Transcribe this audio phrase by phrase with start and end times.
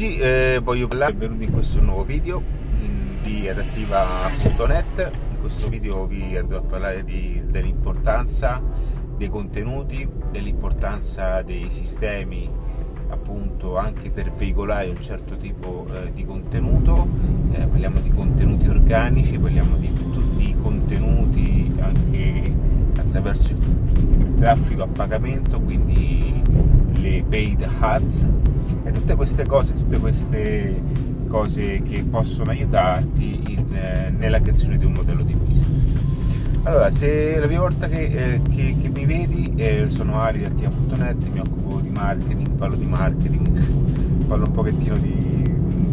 [0.00, 2.42] Oggi eh, voglio parlare, benvenuti in questo nuovo video
[3.22, 5.10] di adattiva.net.
[5.32, 8.62] In questo video vi andrò a parlare di, dell'importanza
[9.18, 12.48] dei contenuti, dell'importanza dei sistemi
[13.10, 17.06] appunto anche per veicolare un certo tipo eh, di contenuto.
[17.52, 22.54] Eh, parliamo di contenuti organici, parliamo di tutti i contenuti anche
[22.96, 26.42] attraverso il traffico a pagamento, quindi
[26.94, 28.28] le paid ads
[28.84, 30.82] e tutte queste cose, tutte queste
[31.26, 35.94] cose che possono aiutarti in, eh, nella creazione di un modello di business.
[36.64, 41.28] Allora, se è la prima volta che, eh, che, che mi vedi, eh, sono attiva.net,
[41.32, 43.48] mi occupo di marketing, parlo di marketing,
[44.28, 45.16] parlo un pochettino di,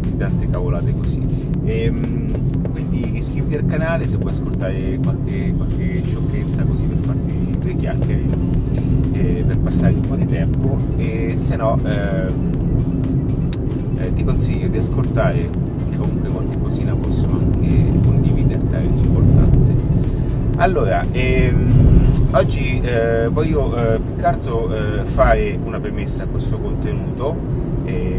[0.00, 1.24] di tante cavolate così.
[1.64, 7.56] E, ehm, quindi iscriviti al canale se vuoi ascoltare qualche, qualche sciocchezza così per farti
[7.58, 8.26] due chiacchiere,
[9.12, 12.67] eh, per passare un po' di tempo, e se no ehm, eh,
[14.18, 15.48] ti consiglio di ascoltare
[15.90, 19.76] che comunque qualche cosina posso anche condividerti è importante.
[20.56, 26.58] Allora ehm, oggi eh, voglio eh, più che altro eh, fare una premessa a questo
[26.58, 27.66] contenuto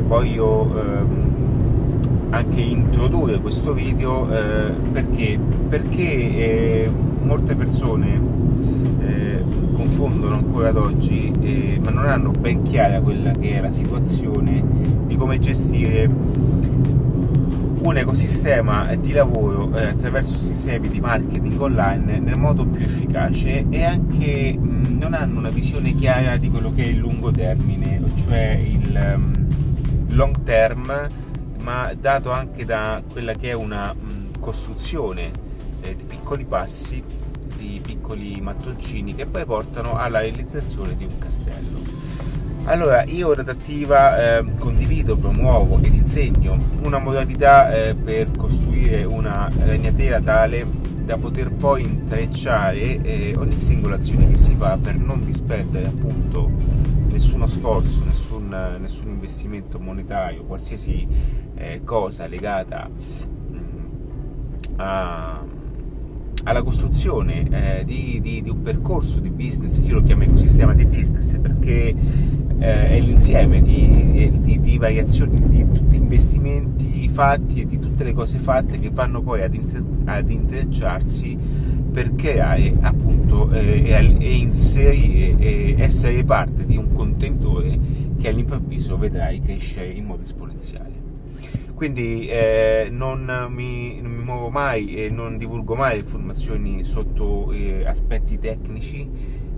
[0.06, 6.92] voglio ehm, anche introdurre questo video eh, perché perché eh,
[7.22, 8.40] molte persone
[9.90, 14.64] confondono ancora ad oggi, eh, ma non hanno ben chiara quella che è la situazione
[15.10, 16.08] di come gestire
[17.82, 23.84] un ecosistema di lavoro eh, attraverso sistemi di marketing online nel modo più efficace e
[23.84, 28.52] anche mh, non hanno una visione chiara di quello che è il lungo termine, cioè
[28.62, 29.48] il um,
[30.10, 31.08] long term,
[31.64, 35.32] ma dato anche da quella che è una mh, costruzione
[35.82, 37.02] eh, di piccoli passi
[37.58, 41.99] di piccoli mattoncini che poi portano alla realizzazione di un castello.
[42.70, 49.50] Allora, io in adattiva eh, condivido, promuovo ed insegno una modalità eh, per costruire una
[49.58, 50.68] ragnatela tale
[51.04, 56.48] da poter poi intrecciare eh, ogni singola azione che si fa per non disperdere appunto
[57.10, 61.08] nessuno sforzo, nessun, nessun investimento monetario, qualsiasi
[61.56, 65.44] eh, cosa legata mh, mm, a
[66.50, 70.84] alla costruzione eh, di, di, di, un percorso di business, io lo chiamo ecosistema di
[70.84, 71.94] business perché
[72.58, 78.14] eh, è l'insieme di, di, variazioni di tutti gli investimenti fatti e di tutte le
[78.14, 81.38] cose fatte che vanno poi ad, inter, ad intrecciarsi
[81.92, 87.78] per creare appunto eh, e inserire e essere parte di un contenitore
[88.18, 90.99] che all'improvviso vedrai crescere in modo esponenziale
[91.80, 97.86] quindi eh, non, mi, non, mi, muovo mai e non divulgo mai informazioni sotto eh,
[97.88, 99.10] aspetti tecnici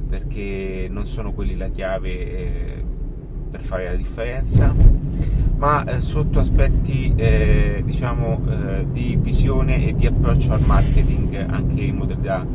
[0.08, 2.84] perché non sono quelli la chiave eh,
[3.50, 4.72] per fare la differenza
[5.56, 11.82] ma eh, sotto aspetti eh, diciamo eh, di visione e di approccio al marketing anche
[11.82, 12.46] in modalità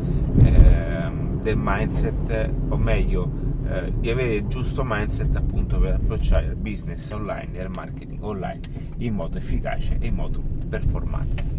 [0.45, 6.57] ehm, del mindset o meglio eh, di avere il giusto mindset appunto per approcciare il
[6.57, 8.61] business online e il marketing online
[8.99, 11.55] in modo efficace e in modo performante.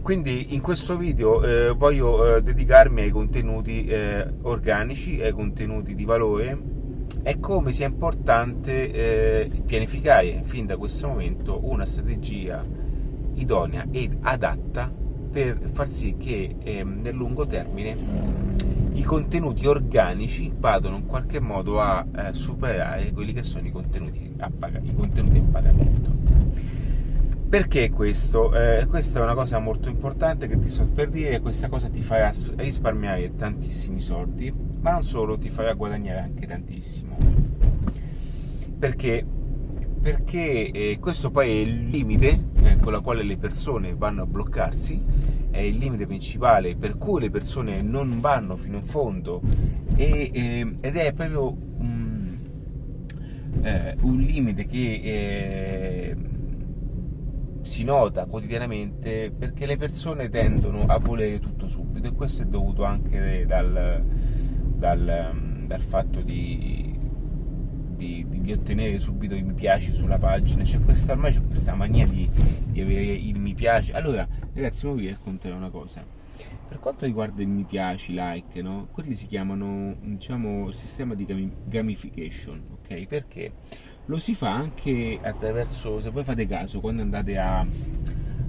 [0.00, 6.04] Quindi in questo video eh, voglio eh, dedicarmi ai contenuti eh, organici, ai contenuti di
[6.06, 6.58] valore
[7.22, 12.62] e come sia importante eh, pianificare fin da questo momento una strategia
[13.34, 14.90] idonea ed adatta
[15.30, 18.56] per far sì che ehm, nel lungo termine
[18.98, 24.34] i contenuti organici vadano in qualche modo a eh, superare quelli che sono i contenuti
[24.38, 26.16] a, pag- i contenuti a pagamento.
[27.48, 28.52] Perché questo?
[28.52, 32.02] Eh, questa è una cosa molto importante che ti sto per dire, questa cosa ti
[32.02, 37.16] farà risparmiare tantissimi soldi, ma non solo, ti farà guadagnare anche tantissimo.
[38.78, 39.24] Perché?
[40.00, 44.26] Perché eh, questo poi è il limite eh, con la quale le persone vanno a
[44.26, 45.17] bloccarsi
[45.50, 49.40] è il limite principale per cui le persone non vanno fino in fondo
[49.96, 52.38] e, eh, ed è proprio un,
[53.62, 56.16] eh, un limite che eh,
[57.68, 62.84] si nota quotidianamente perché le persone tendono a volere tutto subito e questo è dovuto
[62.84, 64.02] anche dal,
[64.74, 66.98] dal, dal fatto di,
[67.94, 70.62] di, di, ottenere subito i mi piace sulla pagina.
[70.62, 72.28] C'è questa ormai c'è questa mania di,
[72.68, 73.92] di avere il mi piace.
[73.92, 74.26] Allora
[74.58, 76.04] Ragazzi, ma vi racconterò una cosa.
[76.68, 78.88] Per quanto riguarda i mi piaci, like, no?
[78.90, 83.06] Quelli si chiamano, diciamo, sistema di gamification, ok?
[83.06, 83.52] Perché
[84.06, 87.64] lo si fa anche attraverso, se voi fate caso, quando andate a,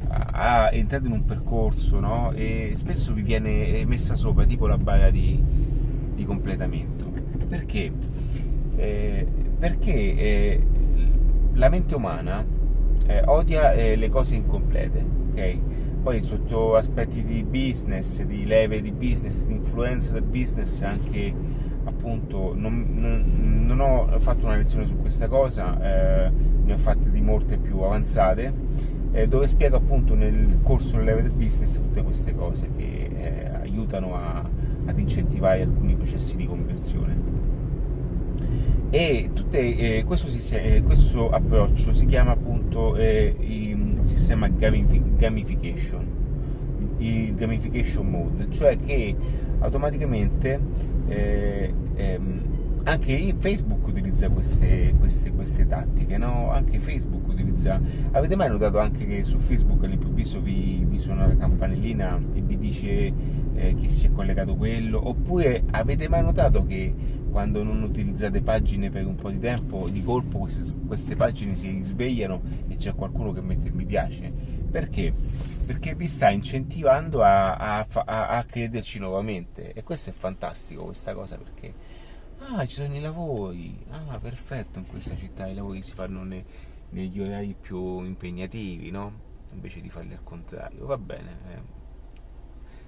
[0.08, 2.32] a, a entrare in un percorso, no?
[2.32, 5.40] E spesso vi viene messa sopra tipo la barra di,
[6.16, 7.06] di completamento.
[7.48, 7.92] Perché?
[8.78, 9.28] Eh,
[9.60, 10.68] perché eh,
[11.54, 12.44] la mente umana
[13.06, 15.58] eh, odia eh, le cose incomplete, ok?
[16.10, 21.32] Poi sotto aspetti di business, di leve di business, di influenza del business, anche
[21.84, 26.32] appunto non, non, non ho fatto una lezione su questa cosa, eh,
[26.64, 28.52] ne ho fatte di molte più avanzate,
[29.12, 33.50] eh, dove spiego appunto nel corso del leve del business tutte queste cose che eh,
[33.62, 34.44] aiutano a,
[34.86, 37.40] ad incentivare alcuni processi di conversione.
[38.90, 39.60] E tutte,
[40.00, 43.36] eh, questo, eh, questo, approccio si chiama appunto eh,
[44.10, 46.06] sistema gamification,
[46.98, 49.16] il gamification mode, cioè che
[49.60, 50.60] automaticamente
[51.08, 52.50] eh, ehm,
[52.84, 56.50] anche Facebook utilizza queste, queste, queste tattiche, no?
[56.52, 57.80] anche Facebook utilizza...
[58.12, 62.58] Avete mai notato anche che su Facebook all'improvviso vi, vi suona la campanellina e vi
[62.58, 63.14] dice
[63.54, 65.08] eh, che si è collegato quello?
[65.08, 66.94] Oppure avete mai notato che
[67.39, 71.69] quando non utilizzate pagine per un po' di tempo, di colpo queste, queste pagine si
[71.69, 74.30] risvegliano e c'è qualcuno che mette il mi piace?
[74.30, 75.13] Perché?
[75.65, 81.13] Perché vi sta incentivando a, a, a, a crederci nuovamente e questo è fantastico questa
[81.13, 81.74] cosa perché
[82.39, 83.86] Ah, ci sono i lavori.
[83.89, 86.44] Ah, perfetto, in questa città i lavori si fanno ne,
[86.89, 89.13] negli orari più impegnativi, no?
[89.53, 90.86] Invece di farli al contrario.
[90.86, 91.62] Va bene, eh.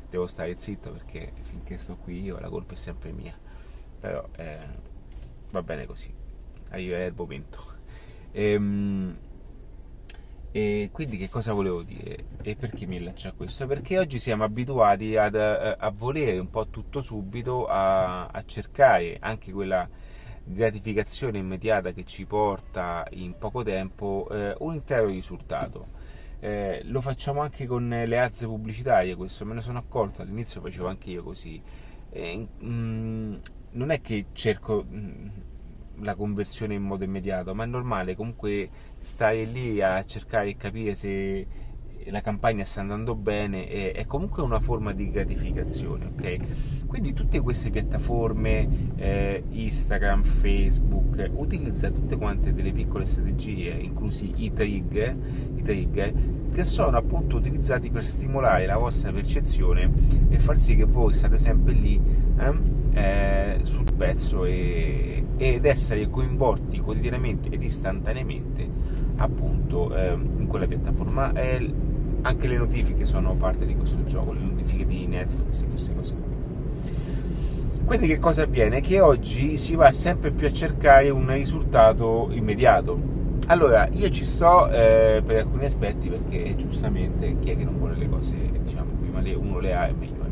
[0.10, 3.51] devo stare zitto perché finché sto qui io la colpa è sempre mia.
[4.02, 4.58] Però eh,
[5.52, 6.14] va bene così.
[6.72, 7.64] Arriverà il momento.
[8.32, 9.18] Ehm,
[10.54, 12.26] e quindi che cosa volevo dire?
[12.42, 13.68] E perché mi allaccio a questo?
[13.68, 19.18] Perché oggi siamo abituati ad, a, a volere un po' tutto subito, a, a, cercare
[19.22, 19.88] anche quella
[20.44, 26.00] gratificazione immediata che ci porta in poco tempo eh, un intero risultato.
[26.40, 30.88] Eh, lo facciamo anche con le azze pubblicitarie, questo me ne sono accorto, all'inizio facevo
[30.88, 31.62] anche io così.
[32.10, 33.36] Eh, mh, mm,
[33.72, 34.86] non è che cerco...
[34.90, 35.28] Mm,
[36.04, 38.70] la conversione in modo immediato, ma è normale comunque
[39.00, 41.46] stare lì a cercare di capire se
[42.10, 46.86] la campagna sta andando bene è, è, comunque una forma di gratificazione, ok?
[46.88, 54.52] Quindi tutte queste piattaforme, eh, Instagram, Facebook, utilizza tutte quante delle piccole strategie, inclusi i
[54.52, 55.18] trigger,
[55.56, 56.14] i trigger,
[56.52, 59.90] che sono appunto utilizzati per stimolare la vostra percezione
[60.30, 62.02] e far sì che voi state sempre lì
[62.38, 68.68] eh, eh, sul pezzo e, ed essere coinvolti quotidianamente ed istantaneamente
[69.18, 71.32] appunto eh, in quella piattaforma.
[71.34, 71.90] Eh,
[72.22, 76.14] anche le notifiche sono parte di questo gioco, le notifiche di Netflix e queste cose
[76.16, 76.32] qui.
[77.86, 78.80] Quindi che cosa avviene?
[78.80, 83.20] Che oggi si va sempre più a cercare un risultato immediato.
[83.48, 87.96] Allora, io ci sto eh, per alcuni aspetti perché giustamente chi è che non vuole
[87.96, 90.30] le cose, diciamo, prima uno le ha e meglio è.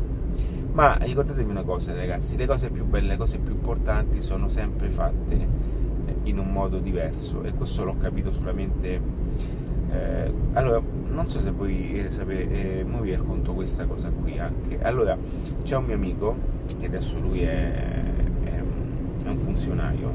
[0.72, 4.88] Ma ricordatevi una cosa ragazzi, le cose più belle, le cose più importanti sono sempre
[4.88, 9.00] fatte eh, in un modo diverso e questo l'ho capito solamente...
[9.90, 10.80] Eh, allora,
[11.20, 14.80] non so se voi eh, sapete, eh, vi racconto questa cosa qui anche.
[14.80, 15.18] Allora,
[15.62, 16.34] c'è un mio amico,
[16.78, 17.72] che adesso lui è,
[18.44, 18.62] è,
[19.24, 20.08] è un funzionario,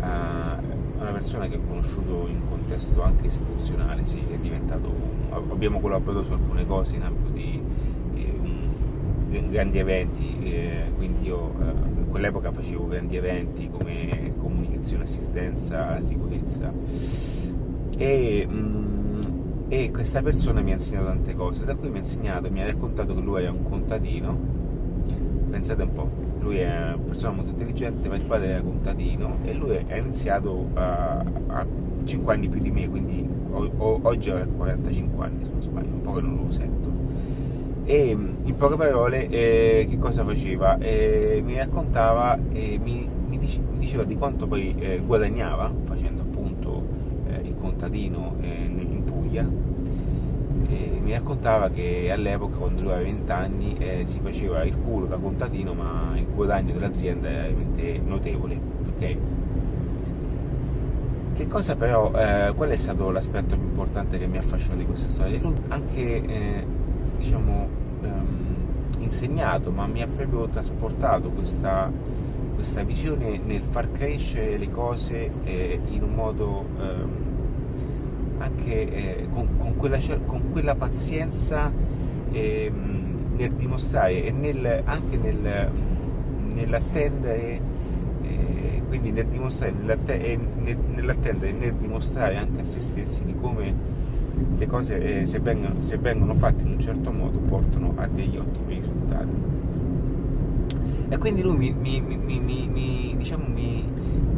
[0.00, 4.92] uh, una persona che ho conosciuto in contesto anche istituzionale, sì, è diventato,
[5.30, 7.62] abbiamo collaborato su alcune cose in ambito di
[9.48, 16.72] grandi eventi, eh, quindi io eh, in quell'epoca facevo grandi eventi come comunicazione, assistenza, sicurezza
[17.96, 19.05] e, mh, mm,
[19.68, 22.66] e, questa persona mi ha insegnato tante cose, da cui mi ha insegnato, mi ha
[22.66, 24.38] raccontato che lui è un contadino,
[25.50, 26.08] pensate un po',
[26.40, 30.68] lui è una persona molto intelligente, ma il padre era contadino e lui ha iniziato
[30.74, 31.66] a, a
[32.04, 35.94] 5 anni più di me, quindi o, o, oggi ha 45 anni se non sbaglio,
[35.94, 36.92] un po' che non lo sento.
[37.84, 40.78] E in poche parole eh, che cosa faceva?
[40.78, 46.22] Eh, mi raccontava e mi, mi, dice, mi, diceva di quanto poi eh, guadagnava facendo
[46.22, 46.84] appunto
[47.28, 48.36] eh, il contadino
[49.38, 49.74] eh, Puglia
[50.68, 55.06] e mi raccontava che all'epoca quando lui aveva 20 anni eh, si faceva il culo
[55.06, 59.16] da contadino ma il guadagno dell'azienda era veramente notevole ok?
[61.34, 62.10] Che cosa però,
[62.54, 65.38] qual è stato l'aspetto più importante che mi affascina di questa storia?
[65.38, 66.64] Lui anche
[67.18, 67.68] diciamo,
[68.00, 68.46] ehm,
[69.00, 71.92] insegnato, ma mi ha proprio trasportato questa,
[72.54, 77.25] questa visione nel far crescere le cose eh, in un modo ehm,
[78.38, 81.72] anche eh, con, con, quella, con, quella, pazienza
[82.32, 85.70] ehm, nel dimostrare e nel, anche nel,
[86.54, 87.60] nell'attendere
[88.22, 93.94] eh, quindi nel dimostrare nell'attendere e nel dimostrare anche a se stessi di come
[94.58, 98.36] le cose eh, se, vengono, se vengono fatte in un certo modo portano a degli
[98.36, 99.54] ottimi risultati.
[101.08, 103.84] E quindi lui mi, mi, mi, mi diciamo, mi,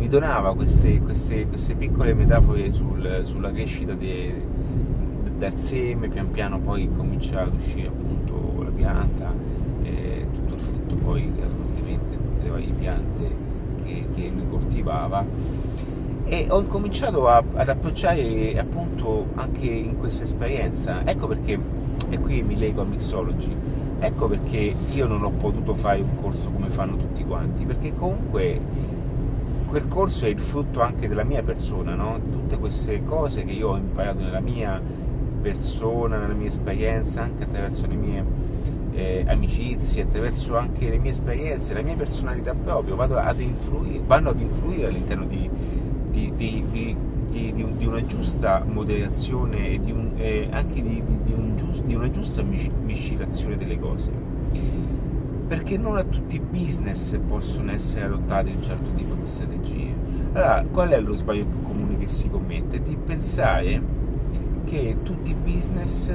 [0.06, 4.32] donava queste, queste, queste, piccole metafore sul, sulla crescita de,
[5.36, 9.34] del seme, pian piano poi comincia ad uscire appunto la pianta,
[9.82, 13.36] eh, tutto il frutto poi automaticamente, tutte le varie piante
[13.82, 15.24] che, che lui coltivava.
[16.24, 21.04] E ho incominciato a, ad approcciare appunto anche in questa esperienza.
[21.04, 21.58] Ecco perché
[22.10, 23.54] e qui mi leggo a Mixology
[24.00, 28.60] ecco perché io non ho potuto fare un corso come fanno tutti quanti perché comunque
[29.68, 32.18] quel corso è il frutto anche della mia persona no?
[32.30, 34.80] tutte queste cose che io ho imparato nella mia
[35.40, 38.24] persona nella mia esperienza anche attraverso le mie
[38.98, 44.40] eh, amicizie, attraverso anche le mie esperienze, la mia personalità proprio, ad influire, vanno ad
[44.40, 45.48] influire all'interno di,
[46.10, 46.96] di, di,
[47.30, 53.56] di, di una giusta moderazione e un, eh, anche un giust, di, una giusta miscelazione
[53.56, 54.10] delle cose.
[55.48, 59.92] Perché non a tutti i business possono essere adottati un certo tipo di strategie.
[60.32, 62.82] Allora, qual è lo sbaglio più comune che si commette?
[62.82, 63.82] Di pensare
[64.64, 66.12] che tutti i business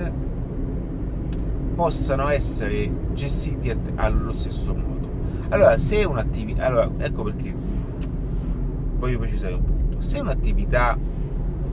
[1.75, 5.09] possano essere gestiti allo stesso modo.
[5.49, 7.53] Allora, se un'attività, allora, ecco perché
[8.97, 10.97] voglio precisare un punto se un'attività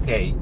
[0.00, 0.36] okay,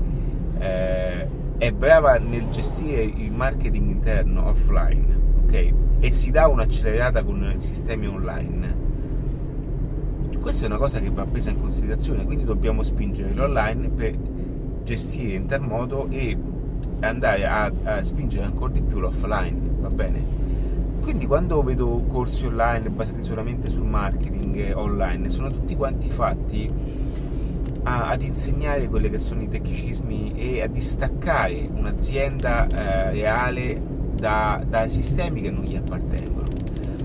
[0.59, 7.55] eh, è brava nel gestire il marketing interno offline okay, e si dà un'accelerata con
[7.57, 8.87] i sistemi online,
[10.41, 14.17] questa è una cosa che va presa in considerazione, quindi dobbiamo spingere l'online per
[14.83, 16.37] gestire in tal modo e
[17.01, 20.37] andare a, a spingere ancora di più l'offline, va bene?
[21.03, 26.71] Quindi quando vedo corsi online basati solamente sul marketing online, sono tutti quanti fatti
[27.83, 34.63] a, ad insegnare quelli che sono i tecnicismi e a distaccare un'azienda eh, reale da,
[34.67, 36.47] dai sistemi che non gli appartengono.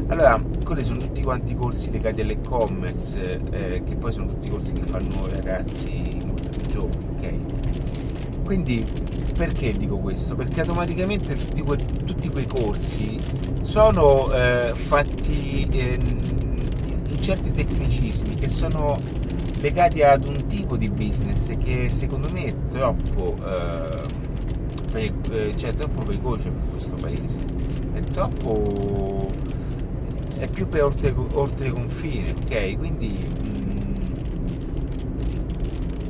[0.08, 4.82] Allora, quelli sono tutti quanti corsi legati all'e-commerce, eh, che poi sono tutti corsi che
[4.82, 8.44] fanno ragazzi molto più giovani, ok?
[8.44, 8.86] Quindi
[9.36, 10.36] perché dico questo?
[10.36, 13.18] Perché automaticamente tutti, que- tutti quei corsi
[13.62, 18.98] sono eh, fatti in certi tecnicismi che sono
[19.62, 24.23] legati ad un tipo di business che secondo me è troppo, eh, pre- eh,
[25.56, 27.40] cioè, troppo precoce per questo paese,
[27.94, 29.32] è troppo
[30.44, 32.78] è più per oltre, oltre confine, ok?
[32.78, 33.72] Quindi mm,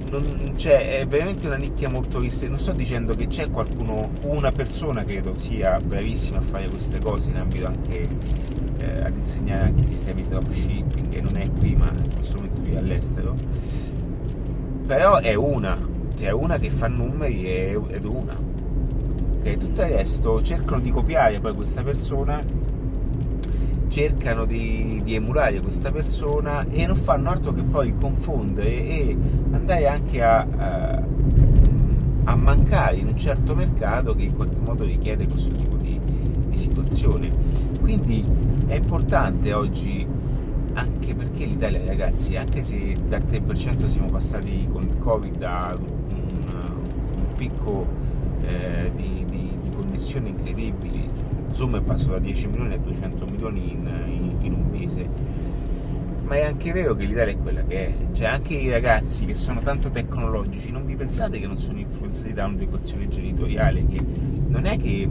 [0.10, 2.48] non, cioè, è veramente una nicchia molto vista.
[2.48, 7.30] Non sto dicendo che c'è qualcuno, una persona credo sia bravissima a fare queste cose
[7.30, 8.08] in ambito anche
[8.80, 12.38] eh, ad insegnare anche i sistemi di dropshipping, che non è qui ma in questo
[12.38, 13.36] momento qui all'estero,
[14.88, 15.78] però è una,
[16.16, 18.53] cioè una che fa numeri ed una.
[19.44, 19.58] Okay?
[19.58, 22.42] Tutto il resto cercano di copiare poi questa persona,
[23.90, 29.18] cercano di, di, emulare questa persona e non fanno altro che poi confondere e
[29.52, 31.04] andare anche a, a,
[32.24, 36.00] a mancare in un certo mercato che in qualche modo richiede questo tipo di,
[36.48, 37.30] di situazione.
[37.82, 38.26] Quindi
[38.68, 40.08] è importante oggi
[40.76, 45.86] anche perché l'Italia ragazzi anche se dal 3% siamo passati con il covid a un,
[46.54, 48.03] un picco
[50.04, 51.10] di, connessioni incredibili.
[51.48, 55.10] Insomma è passato da 10 milioni a 200 milioni in, in, in, un mese.
[56.24, 57.94] Ma è anche vero che l'Italia è quella che è.
[58.12, 62.34] Cioè anche i ragazzi che sono tanto tecnologici non vi pensate che non sono influenzati
[62.34, 64.00] da un'educazione genitoriale che
[64.48, 65.08] non è che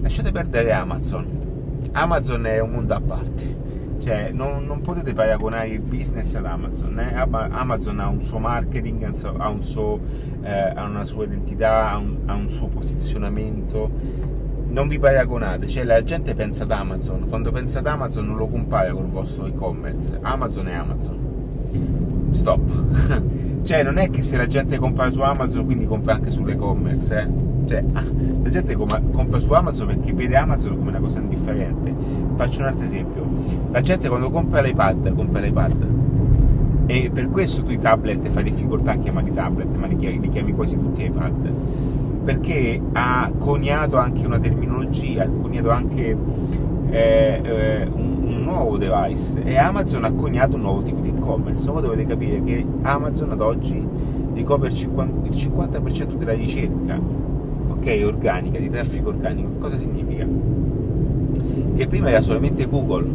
[0.00, 1.44] lasciate perdere Amazon.
[1.92, 3.64] Amazon è un mondo a parte.
[3.98, 7.14] Cioè non, non, potete paragonare il business ad Amazon eh?
[7.16, 9.02] Amazon ha un suo marketing
[9.38, 9.98] ha, un suo,
[10.42, 13.90] eh, ha una sua identità ha un, ha un, suo posizionamento
[14.76, 18.46] non vi paragonate cioè la gente pensa ad Amazon quando pensa ad Amazon non lo
[18.46, 22.60] compara con il vostro e-commerce Amazon è Amazon stop
[23.64, 27.54] cioè non è che se la gente compra su Amazon quindi compra anche sull'e-commerce eh?
[27.66, 28.04] Cioè, ah,
[28.42, 31.92] la gente compra su Amazon perché vede Amazon come una cosa indifferente.
[32.36, 33.26] Faccio un altro esempio.
[33.72, 35.86] La gente quando compra l'iPad, compra l'iPad.
[36.86, 40.28] E per questo tu i tablet fai difficoltà a chiamare tablet, ma li chiami, li
[40.28, 41.50] chiami quasi tutti iPad.
[42.26, 46.16] Perché ha coniato anche una terminologia, ha coniato anche
[46.90, 51.70] eh, eh, un, un, nuovo device e Amazon ha coniato un nuovo tipo di e-commerce.
[51.70, 53.86] Voi dovete capire che Amazon ad oggi
[54.34, 56.98] ricopre il 50%, il 50% della ricerca
[57.68, 60.26] ok, organica, di traffico organico, cosa significa?
[61.76, 63.06] Che prima era solamente Google,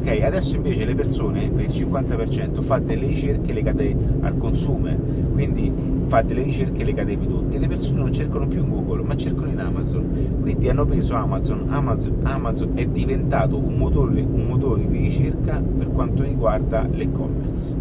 [0.00, 4.88] ok, adesso invece le persone per il 50% fa delle ricerche legate al consumo,
[5.32, 5.72] quindi
[6.10, 9.46] fa delle ricerche legate ai prodotti le persone non cercano più in Google ma cercano
[9.46, 10.38] in Amazon.
[10.40, 11.66] Quindi hanno preso Amazon.
[11.68, 17.76] Amazon, Amazon è diventato un motore, un motore di ricerca per quanto riguarda l'e-commerce.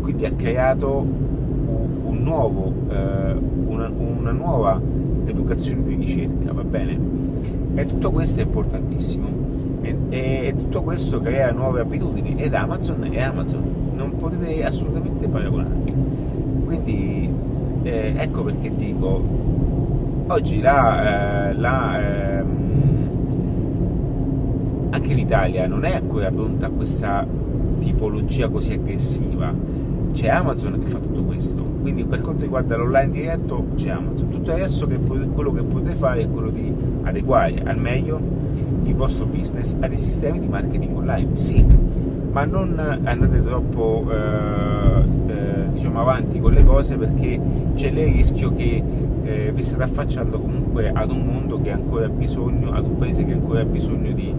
[0.00, 3.36] Quindi ha creato un, nuovo, eh,
[3.66, 4.80] una, una nuova
[5.24, 6.98] educazione di ricerca va bene?
[7.76, 9.28] E tutto questo è importantissimo.
[9.82, 13.62] E, e, tutto questo crea nuove abitudini ed Amazon è Amazon.
[13.94, 16.06] Non potete assolutamente paragonarli
[16.66, 17.25] quindi
[17.86, 19.22] eh, ecco perché dico,
[20.26, 22.44] oggi la, eh, la, eh,
[24.90, 27.26] anche l'Italia non è ancora pronta a questa
[27.78, 29.54] tipologia così aggressiva.
[30.12, 34.30] C'è Amazon che fa tutto questo, quindi per quanto riguarda l'online diretto c'è Amazon.
[34.30, 38.18] Tutto adesso che quello che potete fare è quello di adeguare al meglio
[38.84, 41.36] il vostro business a dei sistemi di marketing online.
[41.36, 41.64] Sì,
[42.32, 45.15] ma non andate troppo eh,
[45.76, 47.38] diciamo avanti con le cose perché
[47.74, 48.82] c'è il rischio che
[49.22, 53.24] eh, vi state affacciando comunque ad un mondo che ancora ha bisogno, ad un paese
[53.24, 54.34] che ancora ha bisogno di,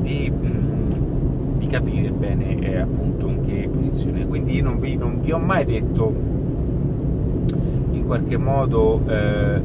[0.00, 4.26] di, mh, mm, di capire bene eh, appunto in che posizione.
[4.26, 6.14] Quindi io non vi, non vi, ho mai detto
[7.90, 9.60] in qualche modo eh,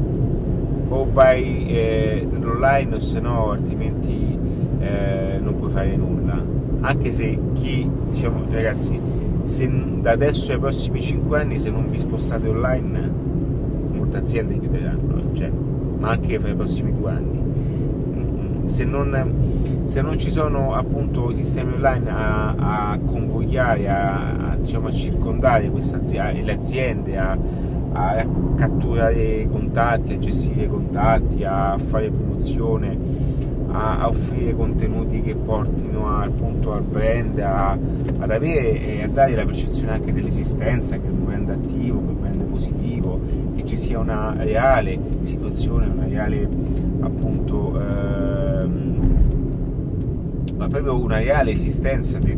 [0.88, 4.42] o vai eh, online o se no altrimenti
[5.40, 6.54] non puoi fare nulla
[6.84, 9.00] anche se chi, diciamo ragazzi,
[9.44, 9.70] se
[10.00, 13.10] da adesso ai prossimi 5 anni se non vi spostate online,
[13.92, 15.50] molte aziende chiuderanno, cioè,
[15.98, 17.42] ma anche per i prossimi due anni.
[18.66, 24.88] Se non, se non ci sono appunto sistemi online a, a convogliare, a, a, diciamo,
[24.88, 27.38] a circondare aziende, le aziende, a,
[27.92, 32.96] a catturare contatti, a gestire contatti, a fare promozione,
[33.74, 39.34] a, a offrire contenuti che portino appunto al brand a, ad avere e a dare
[39.34, 43.20] la percezione anche dell'esistenza che è un brand attivo, che è un brand positivo,
[43.56, 46.48] che ci sia una reale situazione, una reale
[47.00, 48.92] appunto ehm,
[50.56, 52.36] ma proprio una reale esistenza de,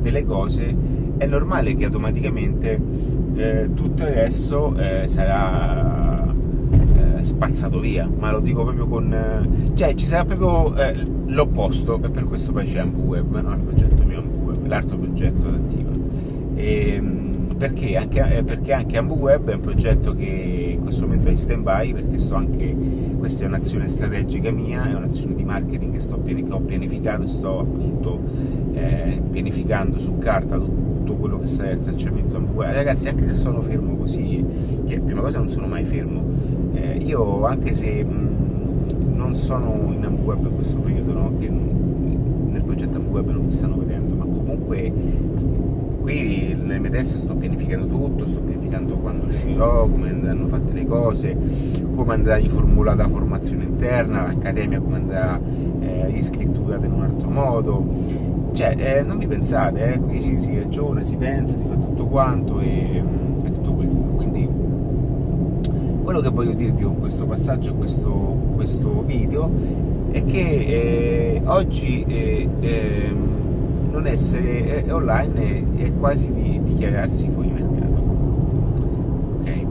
[0.00, 0.76] delle cose,
[1.16, 2.78] è normale che automaticamente
[3.36, 6.13] eh, tutto resto eh, sarà
[7.24, 9.12] spazzato via, ma lo dico proprio con...
[9.12, 10.94] Eh, cioè ci sarà proprio eh,
[11.26, 13.54] l'opposto e per questo poi c'è AmbuWeb, no?
[13.54, 15.90] il progetto mio AmbuWeb, l'altro progetto adattiva.
[16.54, 17.24] E, ehm,
[17.56, 17.96] perché?
[17.96, 21.62] Anche, eh, perché anche AmbuWeb è un progetto che in questo momento è in stand
[21.62, 22.76] by perché sto anche,
[23.18, 27.60] questa è un'azione strategica mia, è un'azione di marketing che, sto, che ho pianificato, sto
[27.60, 28.20] appunto
[28.74, 32.72] eh, pianificando su carta tutto quello che sarà il tracciamento AmbuWeb.
[32.72, 34.44] Ragazzi anche se sono fermo così,
[34.84, 36.22] che prima cosa non sono mai fermo,
[36.74, 42.98] eh, io anche se non sono in AmbuWeb in questo periodo, no, che nel progetto
[42.98, 44.92] AmbuWeb non mi stanno vedendo, ma comunque
[46.00, 50.84] qui nelle mie teste sto pianificando tutto, sto pianificando quando uscirò, come andranno fatte le
[50.84, 51.36] cose,
[51.94, 55.40] come andrà riformulata la formazione interna, l'accademia come andrà
[55.80, 57.84] eh, riscritturata in un altro modo.
[58.52, 62.06] Cioè, eh, non vi pensate, eh, qui si, si ragiona, si pensa, si fa tutto
[62.06, 63.02] quanto e
[63.46, 64.02] tutto questo.
[64.02, 64.48] Quindi
[66.04, 68.10] quello che voglio dirvi con questo passaggio e questo,
[68.54, 69.50] questo video
[70.10, 73.14] è che eh, oggi eh, eh,
[73.90, 78.02] non essere eh, online è, è quasi di dichiararsi fuori mercato.
[79.38, 79.66] Ok?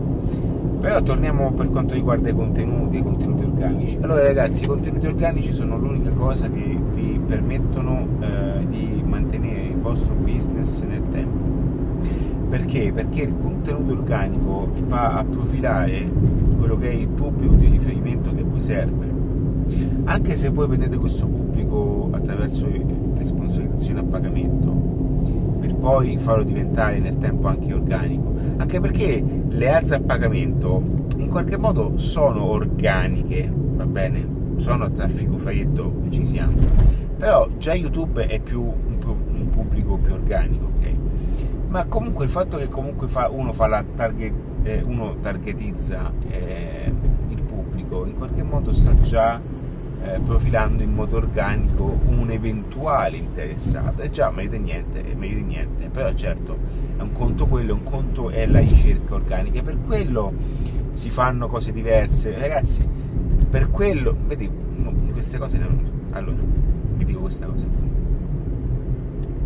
[0.80, 4.00] Però torniamo per quanto riguarda i contenuti, i contenuti organici.
[4.02, 9.78] Allora ragazzi, i contenuti organici sono l'unica cosa che vi permettono eh, di mantenere il
[9.78, 11.43] vostro business nel tempo
[12.54, 12.92] perché?
[12.92, 16.08] Perché il contenuto organico va a profilare
[16.56, 19.12] quello che è il pubblico di riferimento che poi serve.
[20.04, 24.70] Anche se voi prendete questo pubblico attraverso le sponsorizzazioni a pagamento,
[25.62, 28.36] per poi farlo diventare nel tempo anche organico.
[28.58, 34.28] Anche perché le alze a pagamento in qualche modo sono organiche, va bene?
[34.58, 36.54] Sono a traffico freddo e ci siamo.
[37.18, 41.03] Però già YouTube è più un pubblico più organico, ok?
[41.74, 46.94] Ma comunque il fatto che comunque fa, uno, fa target, eh, uno targetizza eh,
[47.30, 49.42] il pubblico in qualche modo sta già
[50.04, 54.04] eh, profilando in modo organico un eventuale interessato.
[54.04, 55.90] E già meglio di niente è meglio di niente.
[55.90, 56.56] Però certo
[56.96, 59.64] è un conto quello un conto è la ricerca organica.
[59.64, 60.32] Per quello
[60.92, 62.38] si fanno cose diverse.
[62.38, 62.88] Ragazzi
[63.50, 64.48] per quello vedi
[65.12, 65.60] queste cose
[66.12, 66.38] allora
[66.94, 67.66] vi dico questa cosa?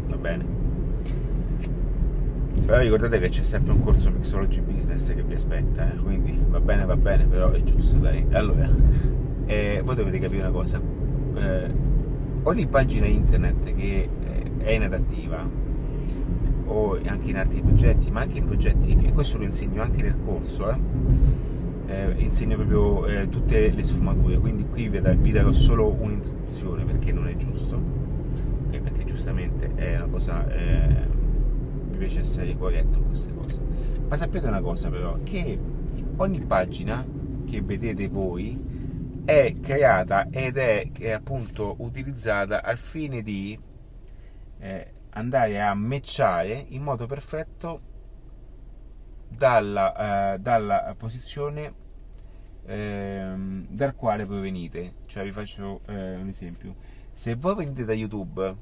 [0.08, 0.67] Va bene
[2.65, 5.96] però ricordate che c'è sempre un corso Mixology Business che vi aspetta, eh?
[5.96, 8.26] quindi va bene, va bene, però è giusto, dai.
[8.32, 8.70] Allora,
[9.46, 10.82] eh, voi dovete capire una cosa,
[11.36, 11.72] eh,
[12.43, 15.65] ogni pagina internet che eh, è inadattiva
[16.65, 20.17] o anche in altri progetti, ma anche in progetti, e questo lo insegno anche nel
[20.20, 20.78] corso, eh,
[21.88, 27.28] eh, insegno proprio tutte le sfumature, quindi qui vi, vi darò solo un'introduzione perché non
[27.28, 27.82] è giusto,
[28.67, 30.46] okay, perché giustamente è una cosa,
[31.98, 33.60] piace essere corretto in queste cose.
[34.08, 35.60] Ma sapete una cosa però, che
[36.18, 37.06] ogni pagina
[37.46, 38.76] che vedete voi
[39.26, 43.60] è creata ed è, è appunto utilizzata al fine di
[44.60, 47.82] eh, andare a matchare in modo perfetto
[49.28, 51.74] dalla, eh, dalla posizione
[52.66, 54.94] eh, dal quale provenite.
[55.06, 56.76] Cioè vi faccio eh, un esempio.
[57.12, 58.56] Se voi venite da YouTube,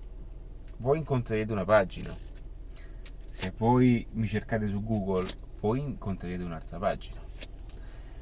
[0.78, 2.14] voi incontrerete una pagina.
[3.36, 5.28] Se voi mi cercate su Google,
[5.60, 7.20] voi incontrerete un'altra pagina.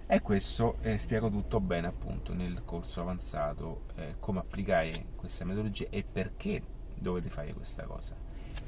[0.07, 5.85] E questo eh, spiego tutto bene appunto nel corso avanzato, eh, come applicare questa metodologia
[5.91, 6.63] e perché
[6.95, 8.15] dovete fare questa cosa.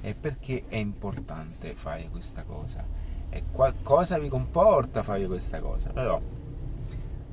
[0.01, 2.85] E perché è importante fare questa cosa.
[3.29, 5.89] E qualcosa vi comporta fare questa cosa?
[5.93, 6.21] Però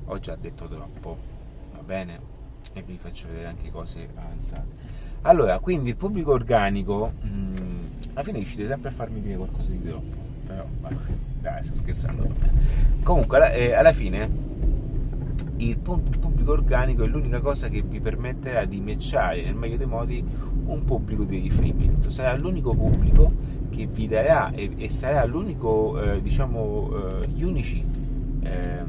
[0.05, 1.17] ho già detto troppo
[1.71, 2.19] va bene?
[2.73, 4.91] E vi faccio vedere anche cose avanzate.
[5.21, 9.71] Allora quindi il pubblico organico mh, mm, alla fine riuscite sempre a farmi dire qualcosa
[9.71, 10.95] di troppo però vabbè,
[11.41, 12.27] dai sto scherzando
[13.03, 14.51] comunque eh, alla fine
[15.57, 20.23] il pubblico organico è l'unica cosa che vi permetterà di matchare nel meglio dei modi
[20.65, 22.09] un pubblico di riferimento.
[22.09, 23.31] Sarà l'unico pubblico
[23.69, 27.83] che vi darà e, e sarà l'unico, eh, diciamo, eh, gli unici,
[28.41, 28.83] eh,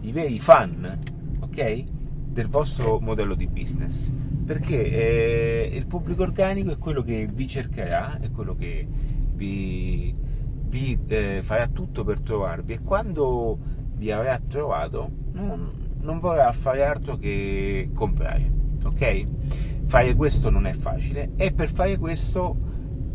[0.00, 0.98] i veri fan,
[1.40, 1.84] ok?
[2.28, 4.10] Del vostro modello di business.
[4.44, 8.86] Perché eh, il pubblico organico è quello che vi cercherà, è quello che
[9.34, 10.14] vi,
[10.66, 12.74] vi eh, farà tutto per trovarvi.
[12.74, 13.58] E quando
[13.94, 19.24] vi avrà trovato non, non vorrà fare altro che comprare ok?
[19.84, 22.56] Fare questo non è facile e per fare questo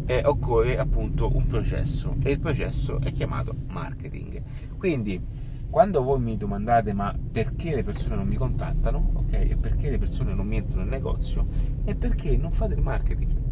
[0.05, 4.41] eh, occorre appunto un processo e il processo è chiamato marketing.
[4.77, 5.19] Quindi
[5.69, 9.97] quando voi mi domandate ma perché le persone non mi contattano ok e perché le
[9.97, 11.45] persone non mi entrano nel negozio
[11.83, 13.45] è perché non fate il marketing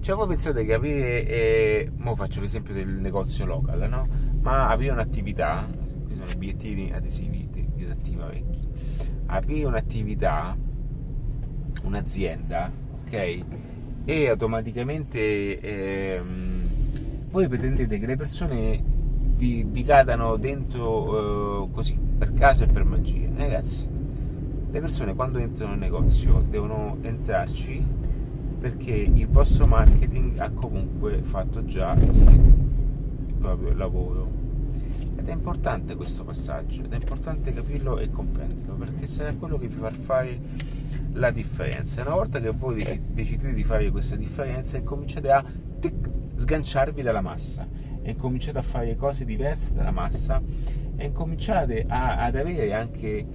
[0.00, 4.08] cioè voi pensate che aprire eh, mo faccio l'esempio del negozio local no?
[4.40, 5.68] ma aprire un'attività
[6.22, 8.60] sono obiettivi adesivi di, di attiva vecchi.
[9.26, 10.56] Aprire un'attività,
[11.82, 12.70] un'azienda,
[13.04, 13.44] ok?
[14.04, 16.68] E automaticamente ehm,
[17.30, 18.82] voi pretendete che le persone
[19.42, 23.26] vi, vi cadano dentro eh, così, per caso e per magia.
[23.26, 23.88] Eh, ragazzi,
[24.70, 27.84] le persone quando entrano nel negozio devono entrarci
[28.60, 34.30] perché il vostro marketing ha comunque fatto già il, il proprio lavoro
[35.16, 39.66] ed è importante questo passaggio, ed è importante capirlo e comprenderlo, perché sarà quello che
[39.66, 40.38] vi fa fare
[41.14, 42.02] la differenza.
[42.02, 45.44] Una volta che voi decidete di fare questa differenza, incominciate a
[45.80, 47.66] tic, sganciarvi dalla massa,
[48.02, 50.40] e incominciate a fare cose diverse dalla massa,
[50.96, 53.26] e incominciate a, ad avere anche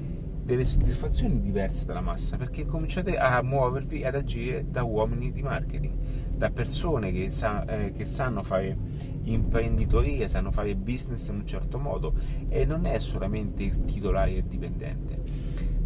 [0.43, 5.93] delle soddisfazioni diverse dalla massa, perché cominciate a muovervi, ad agire da uomini di marketing,
[6.37, 8.75] da persone che, sa, eh, che sanno fare
[9.23, 12.13] imprenditoria, sanno fare business in un certo modo
[12.47, 15.21] e non è solamente il titolare e il dipendente.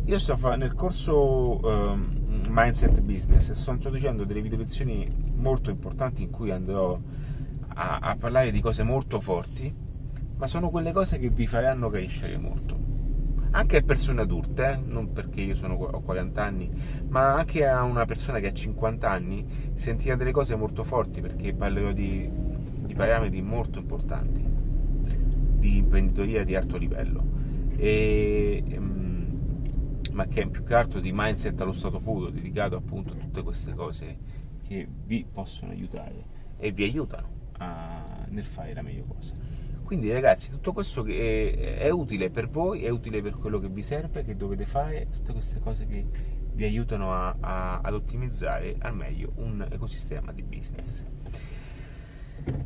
[0.06, 6.24] Io sto facendo nel corso um, Mindset Business sto introducendo delle video lezioni molto importanti
[6.24, 7.00] in cui andrò
[7.82, 9.74] a, a parlare di cose molto forti,
[10.38, 12.80] ma sono quelle cose che vi faranno crescere molto
[13.54, 14.78] anche a persone adulte, eh?
[14.78, 16.72] non perché io sono, ho 40 anni,
[17.10, 21.54] ma anche a una persona che ha 50 anni sentirà delle cose molto forti perché
[21.54, 22.30] parlerò di
[22.92, 27.24] di parametri molto importanti di imprenditoria di alto livello,
[27.78, 29.62] e, um,
[30.12, 33.44] ma che è più che altro di mindset allo stato puro, dedicato appunto a tutte
[33.44, 34.18] queste cose
[34.68, 36.26] che vi possono aiutare
[36.58, 39.34] e vi aiutano a, nel fare la meglio cosa.
[39.84, 43.84] Quindi ragazzi, tutto questo è, è utile per voi, è utile per quello che vi
[43.84, 46.06] serve, che dovete fare, tutte queste cose che
[46.54, 51.06] vi aiutano a, a, ad ottimizzare al meglio un ecosistema di business.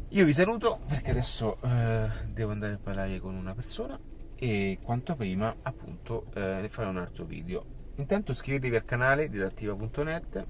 [0.09, 3.99] Io vi saluto perché adesso eh, devo andare a parlare con una persona
[4.35, 7.65] e quanto prima appunto eh, farò un altro video.
[7.95, 10.45] Intanto iscrivetevi al canale didattiva.net,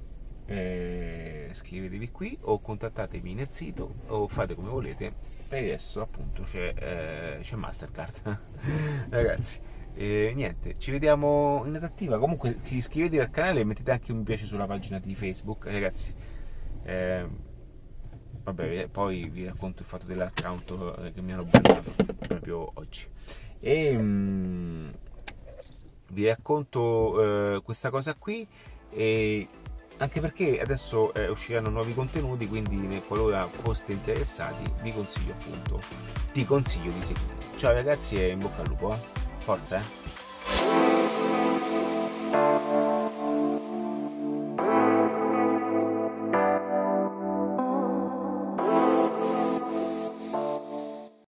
[0.47, 5.13] eh, iscrivetevi qui o contattatemi nel sito o fate come volete.
[5.47, 8.39] Per adesso appunto c'è, eh, c'è Mastercard.
[9.09, 9.59] Ragazzi,
[9.95, 12.19] eh, niente, ci vediamo in adattiva.
[12.19, 15.65] Comunque iscrivetevi al canale e mettete anche un mi piace sulla pagina di Facebook.
[15.65, 16.13] Ragazzi,
[16.83, 17.27] eh,
[18.43, 21.91] vabbè poi vi racconto il fatto dell'account eh, che mi hanno bannato
[22.27, 23.07] proprio oggi
[23.59, 24.91] e um,
[26.09, 26.79] vi racconto
[27.59, 28.47] uh, questa cosa qui
[28.91, 29.47] e
[29.97, 35.81] anche perché adesso eh, usciranno nuovi contenuti, quindi qualora foste interessati vi consiglio appunto,
[36.31, 37.35] ti consiglio di seguire.
[37.55, 38.97] Ciao ragazzi e in bocca al lupo, eh?
[39.37, 40.04] forza eh!